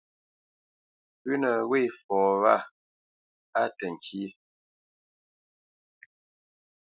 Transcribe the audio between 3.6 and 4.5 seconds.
təŋkyé.